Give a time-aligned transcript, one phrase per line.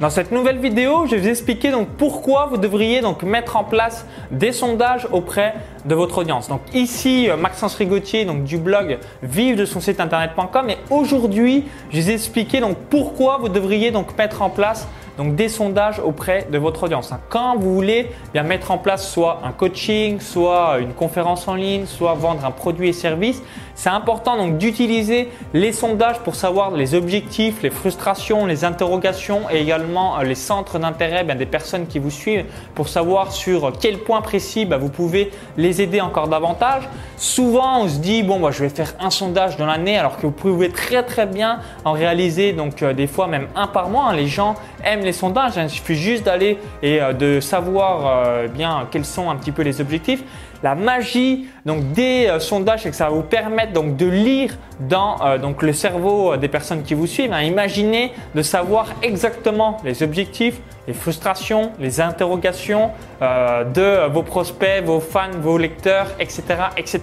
[0.00, 3.64] Dans cette nouvelle vidéo, je vais vous expliquer donc pourquoi vous devriez donc mettre en
[3.64, 5.54] place des sondages auprès
[5.86, 6.46] de votre audience.
[6.46, 11.64] Donc ici, euh, Maxence Rigotier donc du blog vive de son site internet.com et aujourd'hui,
[11.90, 14.86] je vais vous expliquer donc pourquoi vous devriez donc mettre en place
[15.18, 17.12] donc des sondages auprès de votre audience.
[17.28, 21.86] Quand vous voulez bien mettre en place soit un coaching, soit une conférence en ligne,
[21.86, 23.42] soit vendre un produit et service,
[23.74, 29.60] c'est important donc d'utiliser les sondages pour savoir les objectifs, les frustrations, les interrogations et
[29.60, 32.44] également euh, les centres d'intérêt des personnes qui vous suivent
[32.74, 36.88] pour savoir sur quel point précis bah, vous pouvez les aider encore davantage.
[37.16, 40.22] Souvent, on se dit bon, bah, je vais faire un sondage dans l'année alors que
[40.22, 44.06] vous pouvez très très bien en réaliser donc euh, des fois même un par mois.
[44.10, 44.14] Hein.
[44.14, 45.58] Les gens aiment les sondages.
[45.58, 45.64] Hein.
[45.64, 49.62] Il suffit juste d'aller et euh, de savoir euh, bien quels sont un petit peu
[49.62, 50.22] les objectifs.
[50.62, 54.56] La magie donc des euh, sondages, c'est que ça va vous permettre donc de lire
[54.80, 57.32] dans donc le cerveau des personnes qui vous suivent.
[57.32, 57.42] Hein.
[57.42, 65.36] Imaginez de savoir exactement les objectifs, les frustrations, les interrogations de vos prospects, vos fans,
[65.40, 66.42] vos lecteurs, etc.,
[66.76, 67.00] etc.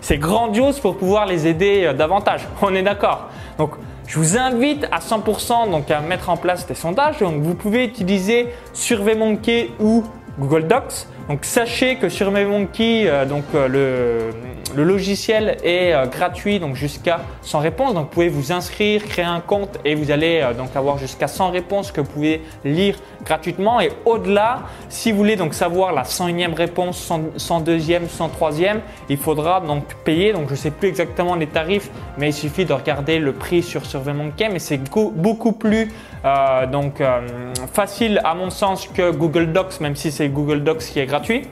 [0.00, 2.48] C'est grandiose pour pouvoir les aider davantage.
[2.62, 3.28] On est d'accord.
[3.58, 3.72] Donc
[4.06, 7.18] je vous invite à 100% donc à mettre en place des sondages.
[7.20, 10.04] Donc vous pouvez utiliser SurveyMonkey ou
[10.38, 11.06] Google Docs.
[11.28, 14.30] Donc sachez que SurveyMonkey, euh, donc euh, le
[14.76, 17.94] le logiciel est euh, gratuit donc jusqu'à 100 réponses.
[17.94, 21.28] Donc vous pouvez vous inscrire, créer un compte et vous allez euh, donc avoir jusqu'à
[21.28, 23.80] 100 réponses que vous pouvez lire gratuitement.
[23.80, 29.84] Et au-delà, si vous voulez donc savoir la 101e réponse, 102e, 103e, il faudra donc
[30.04, 30.32] payer.
[30.32, 33.62] Donc je ne sais plus exactement les tarifs, mais il suffit de regarder le prix
[33.62, 34.48] sur SurveyMonkey.
[34.48, 35.92] Mais c'est beaucoup plus
[36.24, 37.02] euh, donc
[37.72, 41.42] facile à mon sens que Google Docs, même si c'est Google Docs qui est gratuit.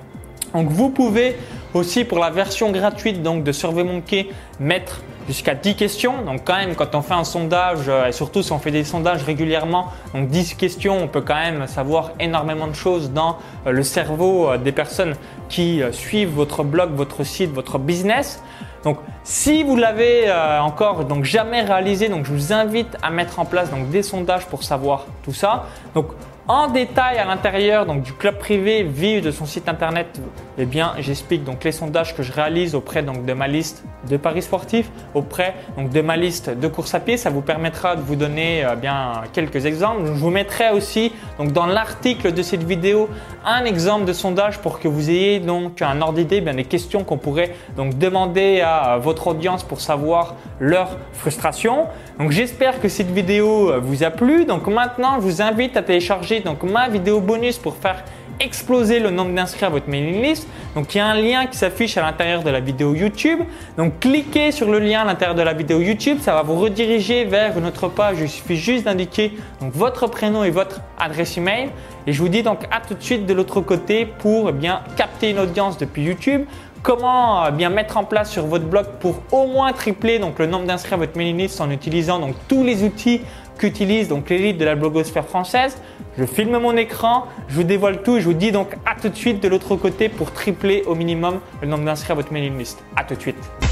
[0.55, 1.37] Donc vous pouvez
[1.75, 4.29] aussi pour la version gratuite donc de SurveyMonkey
[4.61, 6.23] mettre jusqu'à 10 questions.
[6.23, 8.85] Donc quand même quand on fait un sondage euh, et surtout si on fait des
[8.85, 13.73] sondages régulièrement, donc 10 questions, on peut quand même savoir énormément de choses dans euh,
[13.73, 15.15] le cerveau euh, des personnes
[15.49, 18.43] qui suivent votre blog, votre site, votre business.
[18.85, 23.45] Donc si vous l'avez encore donc jamais réalisé, donc je vous invite à mettre en
[23.45, 25.67] place donc des sondages pour savoir tout ça.
[25.95, 26.07] Donc
[26.49, 30.21] en détail à l'intérieur donc du club privé vive de son site internet,
[30.59, 34.17] eh bien j'explique donc les sondages que je réalise auprès donc de ma liste de
[34.17, 37.17] paris sportifs, auprès donc de ma liste de course à pied.
[37.17, 40.07] Ça vous permettra de vous donner euh, bien quelques exemples.
[40.07, 43.09] Je vous mettrai aussi donc dans l'article de cette vidéo
[43.45, 47.05] un exemple de sondage pour que vous ayez donc un ordre d'idée bien des questions
[47.05, 51.87] qu'on pourrait donc demander à votre audience pour savoir leur frustration.
[52.19, 54.45] Donc j'espère que cette vidéo euh, vous a plu.
[54.45, 58.05] Donc maintenant je vous invite à télécharger donc ma vidéo bonus pour faire
[58.41, 60.49] exploser le nombre d'inscrits à votre mailing list.
[60.75, 63.41] Donc il y a un lien qui s'affiche à l'intérieur de la vidéo YouTube.
[63.77, 67.25] Donc cliquez sur le lien à l'intérieur de la vidéo YouTube, ça va vous rediriger
[67.25, 68.17] vers une autre page.
[68.21, 71.71] Il suffit juste d'indiquer donc votre prénom et votre adresse email.
[72.07, 74.83] Et je vous dis donc à tout de suite de l'autre côté pour eh bien
[74.97, 76.45] capter une audience depuis YouTube.
[76.83, 80.47] Comment euh, bien mettre en place sur votre blog pour au moins tripler donc le
[80.47, 83.21] nombre d'inscrits à votre mailing list en utilisant donc tous les outils
[83.59, 85.77] qu'utilise donc l'élite de la blogosphère française.
[86.19, 89.17] Je filme mon écran, je vous dévoile tout je vous dis donc à tout de
[89.17, 92.83] suite de l'autre côté pour tripler au minimum le nombre d'inscrits à votre mailing list.
[92.97, 93.72] À tout de suite.